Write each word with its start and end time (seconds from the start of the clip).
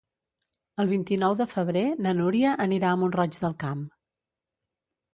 El 0.83 0.89
vint-i-nou 0.91 1.35
de 1.43 1.47
febrer 1.51 1.85
na 2.07 2.15
Núria 2.23 2.57
anirà 2.69 2.93
a 2.97 3.01
Mont-roig 3.05 3.41
del 3.47 3.57
Camp. 3.69 3.89